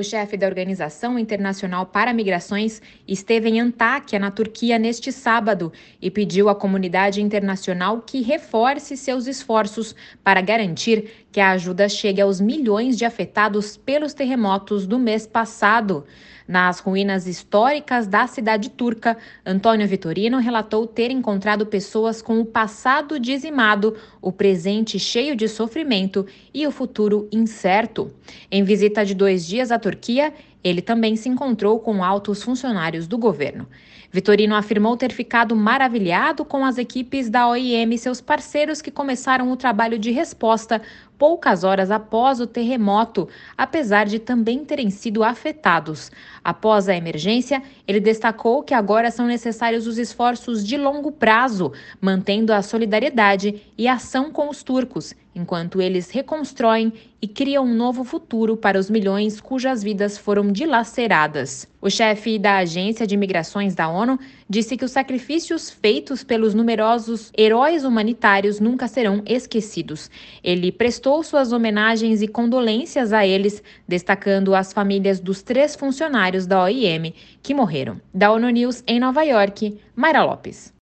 O 0.00 0.02
chefe 0.02 0.34
da 0.34 0.46
Organização 0.46 1.18
Internacional 1.18 1.84
para 1.84 2.14
Migrações 2.14 2.80
esteve 3.06 3.50
em 3.50 3.60
Antáquia, 3.60 4.18
na 4.18 4.30
Turquia, 4.30 4.78
neste 4.78 5.12
sábado 5.12 5.70
e 6.00 6.10
pediu 6.10 6.48
à 6.48 6.54
comunidade 6.54 7.20
internacional 7.20 8.00
que 8.00 8.22
reforce 8.22 8.96
seus 8.96 9.26
esforços 9.26 9.94
para 10.24 10.40
garantir 10.40 11.26
que 11.30 11.38
a 11.38 11.50
ajuda 11.50 11.86
chegue 11.86 12.18
aos 12.18 12.40
milhões 12.40 12.96
de 12.96 13.04
afetados 13.04 13.76
pelos 13.76 14.14
terremotos 14.14 14.86
do 14.86 14.98
mês 14.98 15.26
passado. 15.26 16.06
Nas 16.50 16.80
ruínas 16.80 17.28
históricas 17.28 18.08
da 18.08 18.26
cidade 18.26 18.70
turca, 18.70 19.16
Antônio 19.46 19.86
Vitorino 19.86 20.38
relatou 20.38 20.84
ter 20.84 21.08
encontrado 21.12 21.64
pessoas 21.64 22.20
com 22.20 22.40
o 22.40 22.44
passado 22.44 23.20
dizimado, 23.20 23.96
o 24.20 24.32
presente 24.32 24.98
cheio 24.98 25.36
de 25.36 25.46
sofrimento 25.46 26.26
e 26.52 26.66
o 26.66 26.72
futuro 26.72 27.28
incerto. 27.30 28.12
Em 28.50 28.64
visita 28.64 29.04
de 29.04 29.14
dois 29.14 29.46
dias 29.46 29.70
à 29.70 29.78
Turquia, 29.78 29.89
Turquia 29.90 30.32
ele 30.62 30.82
também 30.82 31.16
se 31.16 31.28
encontrou 31.28 31.78
com 31.80 32.04
altos 32.04 32.42
funcionários 32.42 33.06
do 33.06 33.16
governo. 33.16 33.66
Vitorino 34.12 34.56
afirmou 34.56 34.96
ter 34.96 35.12
ficado 35.12 35.54
maravilhado 35.54 36.44
com 36.44 36.64
as 36.64 36.78
equipes 36.78 37.30
da 37.30 37.48
OIM 37.48 37.90
e 37.92 37.98
seus 37.98 38.20
parceiros 38.20 38.82
que 38.82 38.90
começaram 38.90 39.52
o 39.52 39.56
trabalho 39.56 39.98
de 39.98 40.10
resposta 40.10 40.82
poucas 41.16 41.64
horas 41.64 41.90
após 41.90 42.40
o 42.40 42.46
terremoto, 42.46 43.28
apesar 43.56 44.06
de 44.06 44.18
também 44.18 44.64
terem 44.64 44.88
sido 44.88 45.22
afetados. 45.22 46.10
Após 46.42 46.88
a 46.88 46.96
emergência, 46.96 47.62
ele 47.86 48.00
destacou 48.00 48.62
que 48.62 48.72
agora 48.72 49.10
são 49.10 49.26
necessários 49.26 49.86
os 49.86 49.98
esforços 49.98 50.66
de 50.66 50.78
longo 50.78 51.12
prazo, 51.12 51.72
mantendo 52.00 52.54
a 52.54 52.62
solidariedade 52.62 53.62
e 53.76 53.86
ação 53.86 54.32
com 54.32 54.48
os 54.48 54.62
turcos, 54.62 55.14
enquanto 55.34 55.80
eles 55.80 56.10
reconstroem 56.10 56.90
e 57.20 57.28
criam 57.28 57.66
um 57.66 57.74
novo 57.74 58.02
futuro 58.02 58.56
para 58.56 58.78
os 58.78 58.88
milhões 58.88 59.42
cujas 59.42 59.82
vidas 59.82 60.16
dilaceradas. 60.50 61.68
O 61.80 61.88
chefe 61.88 62.38
da 62.38 62.58
Agência 62.58 63.06
de 63.06 63.16
Migrações 63.16 63.74
da 63.74 63.88
ONU 63.88 64.18
disse 64.48 64.76
que 64.76 64.84
os 64.84 64.90
sacrifícios 64.90 65.70
feitos 65.70 66.22
pelos 66.22 66.52
numerosos 66.52 67.32
heróis 67.36 67.84
humanitários 67.84 68.60
nunca 68.60 68.86
serão 68.86 69.22
esquecidos. 69.26 70.10
Ele 70.44 70.70
prestou 70.70 71.22
suas 71.22 71.52
homenagens 71.52 72.20
e 72.20 72.28
condolências 72.28 73.12
a 73.12 73.26
eles, 73.26 73.62
destacando 73.88 74.54
as 74.54 74.72
famílias 74.72 75.20
dos 75.20 75.42
três 75.42 75.74
funcionários 75.74 76.46
da 76.46 76.62
OIM 76.64 77.14
que 77.42 77.54
morreram. 77.54 78.00
Da 78.12 78.30
ONU 78.32 78.50
News 78.50 78.82
em 78.86 79.00
Nova 79.00 79.22
York, 79.22 79.78
Mayra 79.96 80.22
Lopes. 80.24 80.72